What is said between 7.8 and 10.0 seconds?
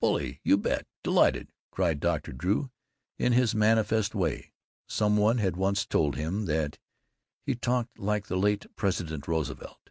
like the late President Roosevelt.)